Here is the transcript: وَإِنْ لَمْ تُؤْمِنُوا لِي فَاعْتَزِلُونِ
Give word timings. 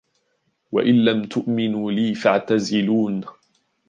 وَإِنْ 0.71 1.05
لَمْ 1.05 1.23
تُؤْمِنُوا 1.23 1.91
لِي 1.91 2.13
فَاعْتَزِلُونِ 2.15 3.21